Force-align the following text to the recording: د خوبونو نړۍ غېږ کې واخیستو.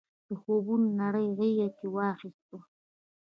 د 0.27 0.29
خوبونو 0.41 0.87
نړۍ 1.01 1.27
غېږ 1.37 1.59
کې 1.77 1.87
واخیستو. 1.95 2.57